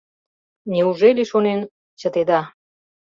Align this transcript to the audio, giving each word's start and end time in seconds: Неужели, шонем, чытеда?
Неужели, 0.71 1.21
шонем, 1.31 1.61
чытеда? 1.99 2.41